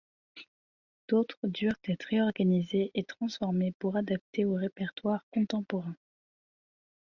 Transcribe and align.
D'autres 1.07 1.45
durent 1.47 1.77
être 1.83 2.05
réorganisés 2.07 2.89
et 2.95 3.03
transformés 3.03 3.71
pour 3.77 3.97
adapter 3.97 4.45
au 4.45 4.55
répertoire 4.55 5.27
contemporain. 5.31 5.95